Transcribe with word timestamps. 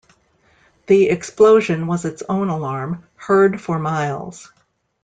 The 0.87 1.09
explosion 1.09 1.85
was 1.85 2.05
its 2.05 2.23
own 2.27 2.49
alarm, 2.49 3.03
heard 3.17 3.61
for 3.61 3.77
miles. 3.77 4.51